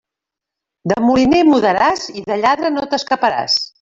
De 0.91 0.95
moliner 1.09 1.41
mudaràs 1.49 2.07
i 2.23 2.25
de 2.33 2.39
lladre 2.41 2.73
no 2.79 2.87
t'escaparàs. 2.95 3.59